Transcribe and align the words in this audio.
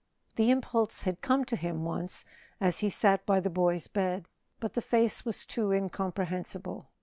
The 0.35 0.49
impulse 0.49 1.03
had 1.03 1.21
come 1.21 1.45
to 1.45 1.55
him, 1.55 1.85
once, 1.85 2.25
as 2.59 2.79
he 2.79 2.89
sat 2.89 3.23
by 3.27 3.39
the 3.39 3.51
boy's 3.51 3.85
bed; 3.87 4.27
but 4.59 4.73
the 4.73 4.81
face 4.81 5.23
was 5.25 5.45
too 5.45 5.69
incomprehensible. 5.71 6.89